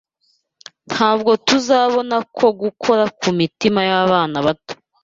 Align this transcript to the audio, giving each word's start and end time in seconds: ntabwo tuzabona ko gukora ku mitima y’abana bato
ntabwo 0.89 1.31
tuzabona 1.47 2.17
ko 2.37 2.45
gukora 2.61 3.03
ku 3.19 3.29
mitima 3.39 3.79
y’abana 3.89 4.37
bato 4.45 4.73